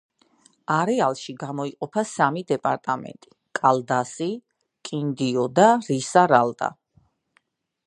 არეალში 0.75 1.35
გამოიყოფა 1.43 2.03
სამი 2.11 2.43
დეპარტამენტი: 2.53 3.31
კალდასი, 3.61 4.29
კინდიო 4.91 5.47
და 5.61 5.69
რისარალდა. 5.93 6.75